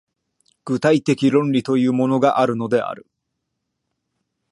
[0.65, 3.05] 具体的論理というものがあるのである。